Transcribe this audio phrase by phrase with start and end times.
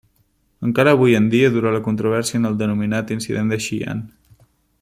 [0.67, 4.07] Encara avui en dia dura la controvèrsia en el denominat Incident de Xi'an.